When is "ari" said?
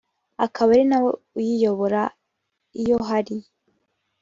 0.75-0.85